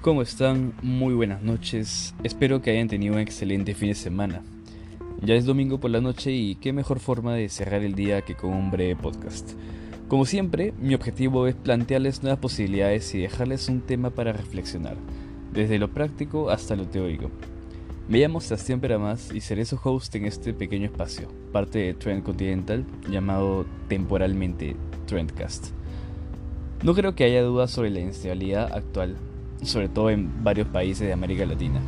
¿Cómo 0.00 0.22
están? 0.22 0.72
Muy 0.80 1.12
buenas 1.12 1.42
noches. 1.42 2.14
Espero 2.24 2.62
que 2.62 2.70
hayan 2.70 2.88
tenido 2.88 3.12
un 3.12 3.20
excelente 3.20 3.74
fin 3.74 3.90
de 3.90 3.94
semana. 3.94 4.42
Ya 5.20 5.34
es 5.34 5.44
domingo 5.44 5.78
por 5.78 5.90
la 5.90 6.00
noche 6.00 6.32
y 6.32 6.54
qué 6.54 6.72
mejor 6.72 7.00
forma 7.00 7.34
de 7.34 7.50
cerrar 7.50 7.82
el 7.82 7.94
día 7.94 8.22
que 8.22 8.34
con 8.34 8.54
un 8.54 8.70
breve 8.70 8.96
podcast. 8.96 9.50
Como 10.08 10.24
siempre, 10.24 10.72
mi 10.80 10.94
objetivo 10.94 11.46
es 11.46 11.54
plantearles 11.54 12.22
nuevas 12.22 12.40
posibilidades 12.40 13.14
y 13.14 13.18
dejarles 13.18 13.68
un 13.68 13.82
tema 13.82 14.08
para 14.08 14.32
reflexionar, 14.32 14.96
desde 15.52 15.78
lo 15.78 15.90
práctico 15.90 16.48
hasta 16.48 16.76
lo 16.76 16.86
teórico. 16.86 17.30
Me 18.08 18.20
llamo 18.20 18.40
Sebastián 18.40 18.80
Peramas 18.80 19.30
y 19.34 19.42
seré 19.42 19.66
su 19.66 19.78
host 19.84 20.14
en 20.14 20.24
este 20.24 20.54
pequeño 20.54 20.86
espacio, 20.86 21.28
parte 21.52 21.78
de 21.78 21.92
Trend 21.92 22.22
Continental, 22.22 22.86
llamado 23.10 23.66
temporalmente 23.88 24.76
Trendcast. 25.04 25.74
No 26.82 26.94
creo 26.94 27.14
que 27.14 27.24
haya 27.24 27.42
dudas 27.42 27.70
sobre 27.70 27.90
la 27.90 28.00
inestabilidad 28.00 28.72
actual 28.72 29.18
sobre 29.62 29.88
todo 29.88 30.10
en 30.10 30.42
varios 30.42 30.68
países 30.68 31.06
de 31.06 31.12
América 31.12 31.46
Latina. 31.46 31.80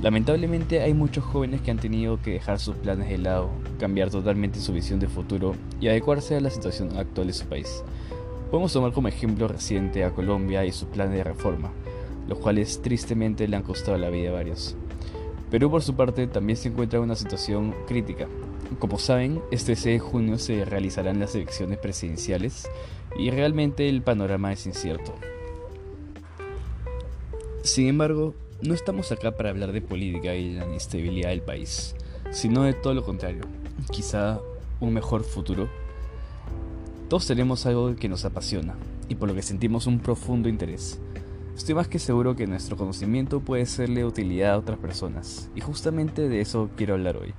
Lamentablemente 0.00 0.80
hay 0.80 0.94
muchos 0.94 1.24
jóvenes 1.24 1.60
que 1.60 1.72
han 1.72 1.78
tenido 1.78 2.22
que 2.22 2.34
dejar 2.34 2.60
sus 2.60 2.76
planes 2.76 3.08
de 3.08 3.18
lado, 3.18 3.50
cambiar 3.80 4.10
totalmente 4.10 4.60
su 4.60 4.72
visión 4.72 5.00
de 5.00 5.08
futuro 5.08 5.56
y 5.80 5.88
adecuarse 5.88 6.36
a 6.36 6.40
la 6.40 6.50
situación 6.50 6.96
actual 6.96 7.26
de 7.26 7.32
su 7.32 7.46
país. 7.46 7.82
Podemos 8.50 8.72
tomar 8.72 8.92
como 8.92 9.08
ejemplo 9.08 9.48
reciente 9.48 10.04
a 10.04 10.12
Colombia 10.12 10.64
y 10.64 10.72
sus 10.72 10.88
planes 10.88 11.16
de 11.16 11.24
reforma, 11.24 11.72
los 12.28 12.38
cuales 12.38 12.80
tristemente 12.80 13.48
le 13.48 13.56
han 13.56 13.64
costado 13.64 13.98
la 13.98 14.08
vida 14.08 14.30
a 14.30 14.34
varios. 14.34 14.76
Perú 15.50 15.70
por 15.70 15.82
su 15.82 15.94
parte 15.94 16.26
también 16.28 16.56
se 16.56 16.68
encuentra 16.68 16.98
en 16.98 17.04
una 17.04 17.16
situación 17.16 17.74
crítica. 17.86 18.28
Como 18.78 18.98
saben, 18.98 19.40
este 19.50 19.74
6 19.74 19.84
de 19.84 19.98
junio 19.98 20.38
se 20.38 20.64
realizarán 20.64 21.18
las 21.18 21.34
elecciones 21.34 21.78
presidenciales 21.78 22.68
y 23.18 23.30
realmente 23.30 23.88
el 23.88 24.02
panorama 24.02 24.52
es 24.52 24.66
incierto. 24.66 25.14
Sin 27.68 27.86
embargo, 27.86 28.34
no 28.62 28.72
estamos 28.72 29.12
acá 29.12 29.36
para 29.36 29.50
hablar 29.50 29.72
de 29.72 29.82
política 29.82 30.34
y 30.34 30.54
la 30.54 30.64
inestabilidad 30.64 31.28
del 31.28 31.42
país, 31.42 31.94
sino 32.30 32.62
de 32.62 32.72
todo 32.72 32.94
lo 32.94 33.04
contrario, 33.04 33.42
quizá 33.92 34.40
un 34.80 34.94
mejor 34.94 35.22
futuro. 35.22 35.68
Todos 37.10 37.26
tenemos 37.26 37.66
algo 37.66 37.94
que 37.94 38.08
nos 38.08 38.24
apasiona 38.24 38.74
y 39.10 39.16
por 39.16 39.28
lo 39.28 39.34
que 39.34 39.42
sentimos 39.42 39.86
un 39.86 39.98
profundo 39.98 40.48
interés. 40.48 40.98
Estoy 41.58 41.74
más 41.74 41.88
que 41.88 41.98
seguro 41.98 42.34
que 42.34 42.46
nuestro 42.46 42.78
conocimiento 42.78 43.40
puede 43.40 43.66
serle 43.66 44.00
de 44.00 44.06
utilidad 44.06 44.54
a 44.54 44.58
otras 44.58 44.78
personas, 44.78 45.50
y 45.54 45.60
justamente 45.60 46.26
de 46.26 46.40
eso 46.40 46.70
quiero 46.74 46.94
hablar 46.94 47.18
hoy. 47.18 47.34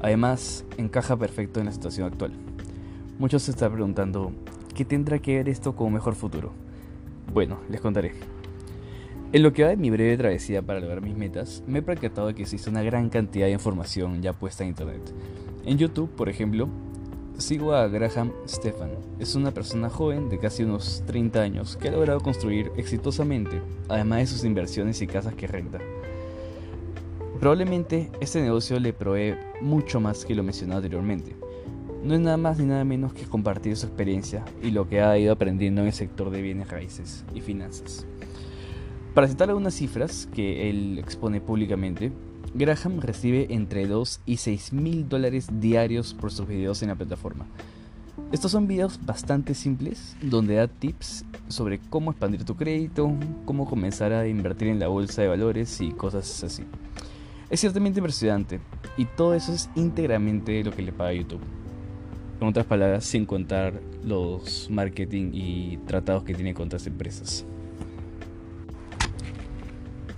Además, 0.00 0.64
encaja 0.78 1.16
perfecto 1.16 1.58
en 1.58 1.66
la 1.66 1.72
situación 1.72 2.06
actual. 2.06 2.32
Muchos 3.18 3.42
se 3.42 3.50
están 3.50 3.72
preguntando, 3.72 4.30
¿qué 4.72 4.84
tendrá 4.84 5.18
que 5.18 5.34
ver 5.34 5.48
esto 5.48 5.74
con 5.74 5.88
un 5.88 5.94
mejor 5.94 6.14
futuro? 6.14 6.52
Bueno, 7.32 7.58
les 7.68 7.80
contaré. 7.80 8.33
En 9.34 9.42
lo 9.42 9.52
que 9.52 9.64
va 9.64 9.70
de 9.70 9.76
mi 9.76 9.90
breve 9.90 10.16
travesía 10.16 10.62
para 10.62 10.78
lograr 10.78 11.02
mis 11.02 11.16
metas, 11.16 11.64
me 11.66 11.80
he 11.80 11.82
percatado 11.82 12.28
de 12.28 12.36
que 12.36 12.42
existe 12.42 12.70
una 12.70 12.84
gran 12.84 13.08
cantidad 13.08 13.46
de 13.46 13.52
información 13.52 14.22
ya 14.22 14.32
puesta 14.32 14.62
en 14.62 14.68
internet. 14.68 15.12
En 15.66 15.76
YouTube, 15.76 16.08
por 16.08 16.28
ejemplo, 16.28 16.68
sigo 17.36 17.72
a 17.74 17.88
Graham 17.88 18.30
Stefan. 18.46 18.90
Es 19.18 19.34
una 19.34 19.50
persona 19.50 19.90
joven 19.90 20.28
de 20.28 20.38
casi 20.38 20.62
unos 20.62 21.02
30 21.08 21.42
años 21.42 21.76
que 21.76 21.88
ha 21.88 21.90
logrado 21.90 22.20
construir 22.20 22.70
exitosamente, 22.76 23.60
además 23.88 24.20
de 24.20 24.26
sus 24.28 24.44
inversiones 24.44 25.02
y 25.02 25.08
casas 25.08 25.34
que 25.34 25.48
renta. 25.48 25.80
Probablemente 27.40 28.12
este 28.20 28.40
negocio 28.40 28.78
le 28.78 28.92
provee 28.92 29.34
mucho 29.60 29.98
más 29.98 30.24
que 30.24 30.36
lo 30.36 30.44
mencionado 30.44 30.78
anteriormente. 30.78 31.34
No 32.04 32.14
es 32.14 32.20
nada 32.20 32.36
más 32.36 32.60
ni 32.60 32.66
nada 32.66 32.84
menos 32.84 33.12
que 33.12 33.24
compartir 33.24 33.76
su 33.76 33.86
experiencia 33.86 34.44
y 34.62 34.70
lo 34.70 34.88
que 34.88 35.00
ha 35.00 35.18
ido 35.18 35.32
aprendiendo 35.32 35.80
en 35.80 35.88
el 35.88 35.92
sector 35.92 36.30
de 36.30 36.40
bienes 36.40 36.68
raíces 36.68 37.24
y 37.34 37.40
finanzas. 37.40 38.06
Para 39.14 39.28
citar 39.28 39.48
algunas 39.48 39.74
cifras 39.74 40.28
que 40.34 40.68
él 40.68 40.98
expone 40.98 41.40
públicamente, 41.40 42.10
Graham 42.52 43.00
recibe 43.00 43.46
entre 43.50 43.86
2 43.86 44.20
y 44.26 44.38
6 44.38 44.72
mil 44.72 45.08
dólares 45.08 45.46
diarios 45.60 46.14
por 46.14 46.32
sus 46.32 46.48
videos 46.48 46.82
en 46.82 46.88
la 46.88 46.96
plataforma. 46.96 47.46
Estos 48.32 48.50
son 48.50 48.66
videos 48.66 48.98
bastante 49.06 49.54
simples 49.54 50.16
donde 50.20 50.56
da 50.56 50.66
tips 50.66 51.24
sobre 51.46 51.78
cómo 51.78 52.10
expandir 52.10 52.44
tu 52.44 52.56
crédito, 52.56 53.12
cómo 53.44 53.70
comenzar 53.70 54.12
a 54.12 54.26
invertir 54.26 54.66
en 54.66 54.80
la 54.80 54.88
bolsa 54.88 55.22
de 55.22 55.28
valores 55.28 55.80
y 55.80 55.92
cosas 55.92 56.42
así. 56.42 56.64
Es 57.50 57.60
ciertamente 57.60 58.00
impresionante 58.00 58.58
y 58.96 59.04
todo 59.04 59.34
eso 59.34 59.52
es 59.52 59.70
íntegramente 59.76 60.64
lo 60.64 60.72
que 60.72 60.82
le 60.82 60.90
paga 60.90 61.12
YouTube. 61.12 61.40
En 62.40 62.48
otras 62.48 62.66
palabras, 62.66 63.04
sin 63.04 63.26
contar 63.26 63.80
los 64.02 64.68
marketing 64.70 65.30
y 65.32 65.76
tratados 65.86 66.24
que 66.24 66.34
tiene 66.34 66.52
con 66.52 66.66
otras 66.66 66.84
empresas. 66.88 67.46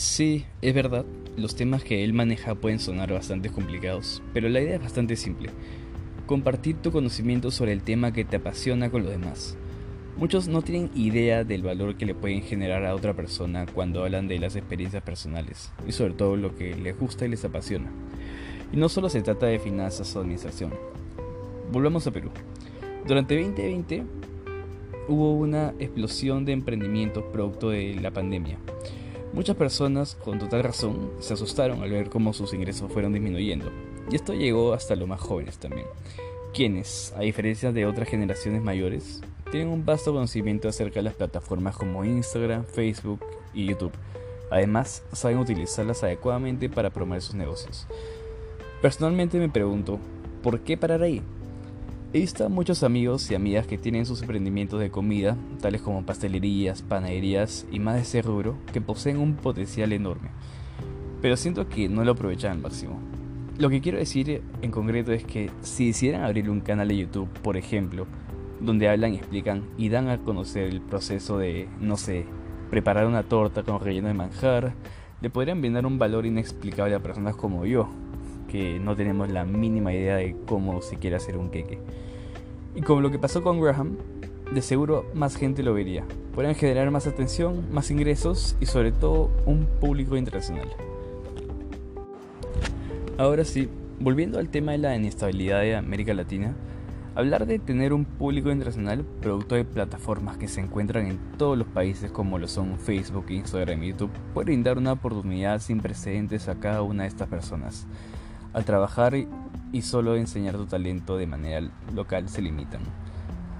Sí, 0.00 0.46
es 0.62 0.72
verdad, 0.72 1.04
los 1.36 1.56
temas 1.56 1.84
que 1.84 2.02
él 2.02 2.14
maneja 2.14 2.54
pueden 2.54 2.78
sonar 2.78 3.12
bastante 3.12 3.50
complicados, 3.50 4.22
pero 4.32 4.48
la 4.48 4.62
idea 4.62 4.76
es 4.76 4.82
bastante 4.82 5.14
simple. 5.14 5.50
Compartir 6.24 6.76
tu 6.76 6.90
conocimiento 6.90 7.50
sobre 7.50 7.72
el 7.72 7.82
tema 7.82 8.10
que 8.10 8.24
te 8.24 8.36
apasiona 8.36 8.88
con 8.88 9.02
los 9.02 9.12
demás. 9.12 9.58
Muchos 10.16 10.48
no 10.48 10.62
tienen 10.62 10.90
idea 10.94 11.44
del 11.44 11.62
valor 11.62 11.98
que 11.98 12.06
le 12.06 12.14
pueden 12.14 12.40
generar 12.40 12.86
a 12.86 12.94
otra 12.94 13.12
persona 13.12 13.66
cuando 13.66 14.02
hablan 14.02 14.26
de 14.26 14.38
las 14.38 14.56
experiencias 14.56 15.02
personales 15.02 15.70
y 15.86 15.92
sobre 15.92 16.14
todo 16.14 16.34
lo 16.34 16.56
que 16.56 16.74
les 16.74 16.98
gusta 16.98 17.26
y 17.26 17.28
les 17.28 17.44
apasiona. 17.44 17.90
Y 18.72 18.78
no 18.78 18.88
solo 18.88 19.10
se 19.10 19.20
trata 19.20 19.44
de 19.44 19.58
finanzas 19.58 20.16
o 20.16 20.20
administración. 20.20 20.72
Volvamos 21.70 22.06
a 22.06 22.10
Perú. 22.10 22.30
Durante 23.06 23.38
2020 23.38 24.04
hubo 25.08 25.34
una 25.34 25.74
explosión 25.78 26.46
de 26.46 26.52
emprendimientos 26.52 27.22
producto 27.24 27.68
de 27.68 27.96
la 27.96 28.10
pandemia. 28.12 28.56
Muchas 29.32 29.56
personas, 29.56 30.16
con 30.16 30.40
total 30.40 30.64
razón, 30.64 31.12
se 31.20 31.34
asustaron 31.34 31.82
al 31.82 31.90
ver 31.90 32.10
cómo 32.10 32.32
sus 32.32 32.52
ingresos 32.52 32.92
fueron 32.92 33.12
disminuyendo, 33.12 33.70
y 34.10 34.16
esto 34.16 34.34
llegó 34.34 34.72
hasta 34.72 34.96
los 34.96 35.08
más 35.08 35.20
jóvenes 35.20 35.58
también, 35.58 35.86
quienes, 36.52 37.14
a 37.16 37.20
diferencia 37.20 37.70
de 37.70 37.86
otras 37.86 38.08
generaciones 38.08 38.60
mayores, 38.60 39.20
tienen 39.52 39.68
un 39.68 39.84
vasto 39.84 40.12
conocimiento 40.12 40.68
acerca 40.68 40.96
de 40.96 41.04
las 41.04 41.14
plataformas 41.14 41.76
como 41.76 42.04
Instagram, 42.04 42.64
Facebook 42.64 43.20
y 43.54 43.66
YouTube. 43.66 43.92
Además, 44.50 45.04
saben 45.12 45.38
utilizarlas 45.38 46.02
adecuadamente 46.02 46.68
para 46.68 46.90
promover 46.90 47.22
sus 47.22 47.36
negocios. 47.36 47.86
Personalmente 48.82 49.38
me 49.38 49.48
pregunto, 49.48 50.00
¿por 50.42 50.60
qué 50.60 50.76
parar 50.76 51.02
ahí? 51.02 51.22
He 52.12 52.18
visto 52.18 52.44
a 52.44 52.48
muchos 52.48 52.82
amigos 52.82 53.30
y 53.30 53.36
amigas 53.36 53.68
que 53.68 53.78
tienen 53.78 54.04
sus 54.04 54.22
emprendimientos 54.22 54.80
de 54.80 54.90
comida, 54.90 55.36
tales 55.60 55.80
como 55.80 56.04
pastelerías, 56.04 56.82
panaderías 56.82 57.68
y 57.70 57.78
más 57.78 57.94
de 57.94 58.00
ese 58.00 58.20
rubro, 58.20 58.56
que 58.72 58.80
poseen 58.80 59.16
un 59.16 59.36
potencial 59.36 59.92
enorme. 59.92 60.30
Pero 61.22 61.36
siento 61.36 61.68
que 61.68 61.88
no 61.88 62.02
lo 62.02 62.10
aprovechan 62.10 62.50
al 62.50 62.58
máximo. 62.58 62.98
Lo 63.58 63.70
que 63.70 63.80
quiero 63.80 63.98
decir 63.98 64.42
en 64.60 64.70
concreto 64.72 65.12
es 65.12 65.22
que 65.22 65.50
si 65.60 65.86
decidieran 65.86 66.24
abrir 66.24 66.50
un 66.50 66.62
canal 66.62 66.88
de 66.88 66.96
YouTube, 66.96 67.28
por 67.42 67.56
ejemplo, 67.56 68.08
donde 68.58 68.88
hablan 68.88 69.14
explican 69.14 69.62
y 69.78 69.88
dan 69.88 70.08
a 70.08 70.18
conocer 70.18 70.64
el 70.64 70.80
proceso 70.80 71.38
de, 71.38 71.68
no 71.78 71.96
sé, 71.96 72.26
preparar 72.70 73.06
una 73.06 73.22
torta 73.22 73.62
con 73.62 73.78
relleno 73.78 74.08
de 74.08 74.14
manjar, 74.14 74.74
le 75.20 75.30
podrían 75.30 75.60
brindar 75.60 75.86
un 75.86 76.00
valor 76.00 76.26
inexplicable 76.26 76.96
a 76.96 77.00
personas 77.00 77.36
como 77.36 77.66
yo, 77.66 77.88
que 78.50 78.80
no 78.80 78.96
tenemos 78.96 79.30
la 79.30 79.44
mínima 79.44 79.92
idea 79.92 80.16
de 80.16 80.36
cómo 80.46 80.82
se 80.82 80.96
quiere 80.96 81.16
hacer 81.16 81.36
un 81.36 81.50
queque. 81.50 81.78
Y 82.74 82.82
como 82.82 83.00
lo 83.00 83.10
que 83.10 83.18
pasó 83.18 83.42
con 83.42 83.60
Graham, 83.60 83.96
de 84.52 84.62
seguro 84.62 85.06
más 85.14 85.36
gente 85.36 85.62
lo 85.62 85.72
vería. 85.72 86.04
Podrían 86.34 86.54
generar 86.54 86.90
más 86.90 87.06
atención, 87.06 87.72
más 87.72 87.90
ingresos 87.90 88.56
y 88.60 88.66
sobre 88.66 88.92
todo 88.92 89.30
un 89.46 89.66
público 89.80 90.16
internacional. 90.16 90.68
Ahora 93.16 93.44
sí, 93.44 93.68
volviendo 94.00 94.38
al 94.38 94.48
tema 94.48 94.72
de 94.72 94.78
la 94.78 94.96
inestabilidad 94.96 95.60
de 95.60 95.76
América 95.76 96.14
Latina, 96.14 96.56
hablar 97.14 97.46
de 97.46 97.58
tener 97.58 97.92
un 97.92 98.04
público 98.04 98.50
internacional 98.50 99.04
producto 99.20 99.54
de 99.54 99.64
plataformas 99.64 100.38
que 100.38 100.48
se 100.48 100.60
encuentran 100.60 101.06
en 101.06 101.18
todos 101.36 101.56
los 101.56 101.66
países 101.68 102.10
como 102.10 102.38
lo 102.38 102.48
son 102.48 102.78
Facebook, 102.78 103.26
Instagram 103.28 103.82
y 103.82 103.88
YouTube 103.88 104.10
puede 104.32 104.46
brindar 104.46 104.78
una 104.78 104.92
oportunidad 104.92 105.60
sin 105.60 105.80
precedentes 105.80 106.48
a 106.48 106.56
cada 106.56 106.82
una 106.82 107.02
de 107.02 107.08
estas 107.08 107.28
personas 107.28 107.86
al 108.52 108.64
trabajar 108.64 109.14
y 109.72 109.82
solo 109.82 110.16
enseñar 110.16 110.56
tu 110.56 110.66
talento 110.66 111.16
de 111.16 111.26
manera 111.26 111.68
local 111.94 112.28
se 112.28 112.42
limitan. 112.42 112.80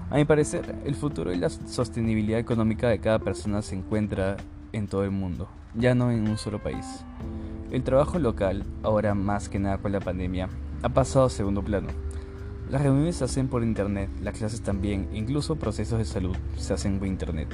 A 0.09 0.15
mi 0.15 0.25
parecer, 0.25 0.75
el 0.85 0.95
futuro 0.95 1.31
y 1.31 1.37
la 1.37 1.49
sostenibilidad 1.49 2.37
económica 2.37 2.89
de 2.89 2.99
cada 2.99 3.19
persona 3.19 3.61
se 3.61 3.75
encuentra 3.75 4.35
en 4.73 4.87
todo 4.87 5.05
el 5.05 5.11
mundo, 5.11 5.47
ya 5.73 5.95
no 5.95 6.11
en 6.11 6.27
un 6.27 6.37
solo 6.37 6.61
país. 6.61 6.85
El 7.71 7.83
trabajo 7.83 8.19
local, 8.19 8.65
ahora 8.83 9.15
más 9.15 9.47
que 9.47 9.57
nada 9.57 9.77
con 9.77 9.93
la 9.93 10.01
pandemia, 10.01 10.49
ha 10.83 10.89
pasado 10.89 11.25
a 11.25 11.29
segundo 11.29 11.63
plano. 11.63 11.87
Las 12.69 12.81
reuniones 12.81 13.15
se 13.15 13.23
hacen 13.23 13.47
por 13.47 13.63
internet, 13.63 14.09
las 14.21 14.37
clases 14.37 14.61
también, 14.61 15.07
incluso 15.13 15.55
procesos 15.55 15.99
de 15.99 16.05
salud 16.05 16.35
se 16.57 16.73
hacen 16.73 16.99
por 16.99 17.07
internet. 17.07 17.47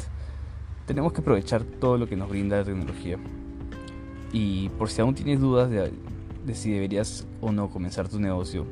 Tenemos 0.87 1.13
que 1.13 1.21
aprovechar 1.21 1.63
todo 1.63 1.99
lo 1.99 2.07
que 2.07 2.15
nos 2.15 2.29
brinda 2.29 2.57
la 2.57 2.63
tecnología. 2.63 3.19
Y 4.31 4.69
por 4.69 4.89
si 4.89 5.01
aún 5.01 5.13
tienes 5.13 5.39
dudas 5.39 5.69
de 5.69 5.91
de 6.47 6.55
si 6.55 6.71
deberías 6.71 7.27
o 7.41 7.51
no 7.51 7.69
comenzar 7.69 8.07
tu 8.07 8.19
negocio, 8.19 8.65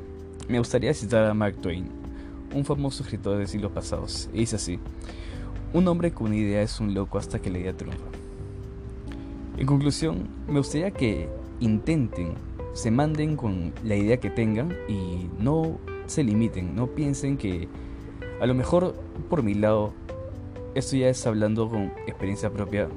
me 0.48 0.58
gustaría 0.58 0.94
citar 0.94 1.26
a 1.26 1.34
Mark 1.34 1.56
Twain, 1.60 1.86
un 2.54 2.64
famoso 2.64 3.02
escritor 3.02 3.36
de 3.36 3.46
siglos 3.46 3.70
pasados, 3.70 4.30
y 4.32 4.38
dice 4.38 4.56
así, 4.56 4.78
un 5.74 5.86
hombre 5.86 6.10
con 6.10 6.28
una 6.28 6.36
idea 6.36 6.62
es 6.62 6.80
un 6.80 6.94
loco 6.94 7.18
hasta 7.18 7.38
que 7.38 7.50
le 7.50 7.60
idea 7.60 7.76
triunfa. 7.76 8.06
En 9.58 9.66
conclusión, 9.66 10.28
me 10.48 10.58
gustaría 10.58 10.90
que 10.90 11.28
intenten, 11.60 12.32
se 12.72 12.90
manden 12.90 13.36
con 13.36 13.74
la 13.84 13.94
idea 13.94 14.16
que 14.18 14.30
tengan 14.30 14.74
y 14.88 15.28
no 15.38 15.78
se 16.06 16.24
limiten, 16.24 16.74
no 16.74 16.86
piensen 16.86 17.36
que 17.36 17.68
a 18.40 18.46
lo 18.46 18.54
mejor 18.54 18.94
por 19.28 19.42
mi 19.42 19.54
lado, 19.54 19.92
esto 20.74 20.96
ya 20.96 21.08
es 21.08 21.26
hablando 21.26 21.68
con 21.68 21.92
experiencia 22.06 22.50
propia. 22.50 22.88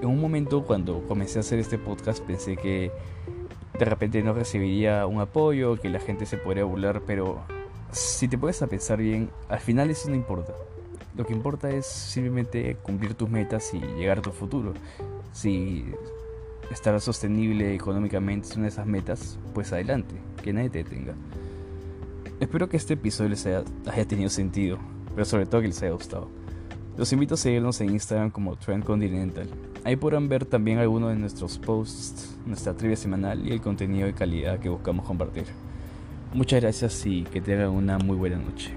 En 0.00 0.08
un 0.08 0.20
momento 0.20 0.64
cuando 0.64 1.04
comencé 1.08 1.38
a 1.38 1.40
hacer 1.40 1.58
este 1.58 1.76
podcast 1.76 2.22
pensé 2.24 2.56
que 2.56 2.92
de 3.78 3.84
repente 3.84 4.22
no 4.22 4.32
recibiría 4.32 5.06
un 5.06 5.20
apoyo, 5.20 5.76
que 5.76 5.88
la 5.88 6.00
gente 6.00 6.26
se 6.26 6.36
podría 6.36 6.64
burlar, 6.64 7.02
pero 7.06 7.42
si 7.92 8.28
te 8.28 8.36
puedes 8.36 8.60
a 8.62 8.66
pensar 8.66 8.98
bien, 8.98 9.30
al 9.48 9.60
final 9.60 9.90
eso 9.90 10.08
no 10.10 10.16
importa. 10.16 10.52
Lo 11.16 11.26
que 11.26 11.32
importa 11.32 11.70
es 11.70 11.86
simplemente 11.86 12.76
cumplir 12.82 13.14
tus 13.14 13.28
metas 13.28 13.72
y 13.74 13.80
llegar 13.80 14.18
a 14.18 14.22
tu 14.22 14.30
futuro. 14.30 14.74
Si 15.32 15.84
estar 16.70 17.00
sostenible 17.00 17.74
económicamente 17.74 18.48
es 18.48 18.56
una 18.56 18.64
de 18.64 18.70
esas 18.70 18.86
metas, 18.86 19.38
pues 19.54 19.72
adelante, 19.72 20.14
que 20.42 20.52
nadie 20.52 20.70
te 20.70 20.84
detenga. 20.84 21.14
Espero 22.40 22.68
que 22.68 22.76
este 22.76 22.94
episodio 22.94 23.30
les 23.30 23.46
haya, 23.46 23.64
tenido 24.06 24.30
sentido, 24.30 24.78
pero 25.14 25.24
sobre 25.24 25.46
todo 25.46 25.60
que 25.60 25.68
les 25.68 25.82
haya 25.82 25.92
gustado. 25.92 26.28
Los 26.96 27.12
invito 27.12 27.34
a 27.34 27.36
seguirnos 27.36 27.80
en 27.80 27.90
Instagram 27.90 28.30
como 28.30 28.56
Trend 28.56 28.84
Continental. 28.84 29.48
Ahí 29.88 29.96
podrán 29.96 30.28
ver 30.28 30.44
también 30.44 30.76
algunos 30.76 31.08
de 31.08 31.16
nuestros 31.16 31.56
posts, 31.56 32.36
nuestra 32.44 32.74
trivia 32.74 32.94
semanal 32.94 33.48
y 33.48 33.52
el 33.52 33.62
contenido 33.62 34.06
de 34.06 34.12
calidad 34.12 34.58
que 34.58 34.68
buscamos 34.68 35.06
compartir. 35.06 35.46
Muchas 36.34 36.60
gracias 36.60 37.06
y 37.06 37.22
que 37.22 37.40
tengan 37.40 37.70
una 37.70 37.96
muy 37.96 38.14
buena 38.14 38.36
noche. 38.36 38.74